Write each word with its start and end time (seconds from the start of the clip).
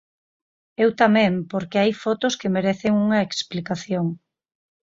Eu 0.83 0.89
tamén, 1.01 1.31
porque 1.51 1.79
hai 1.81 1.91
fotos 2.03 2.33
que 2.39 2.53
merecen 2.55 2.93
unha 3.05 3.19
explicación. 3.27 4.05